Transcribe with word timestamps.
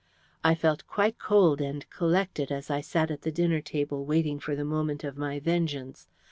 "I 0.43 0.55
felt 0.55 0.87
quite 0.87 1.19
cold 1.19 1.61
and 1.61 1.87
collected 1.91 2.51
as 2.51 2.71
I 2.71 2.81
sat 2.81 3.11
at 3.11 3.21
the 3.21 3.31
dinner 3.31 3.61
table 3.61 4.03
waiting 4.03 4.39
for 4.39 4.55
the 4.55 4.65
moment 4.65 5.03
of 5.03 5.15
my 5.15 5.39
vengeance. 5.39 6.07